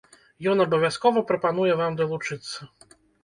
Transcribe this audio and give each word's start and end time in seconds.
Ён 0.51 0.61
абавязкова 0.63 1.23
прапануе 1.33 1.73
вам 1.81 1.99
далучыцца. 2.01 2.59